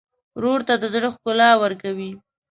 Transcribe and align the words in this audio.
ورور 0.37 0.59
ته 0.67 0.73
د 0.81 0.83
زړه 0.93 1.09
ښکلا 1.15 1.49
ورکوې. 1.63 2.11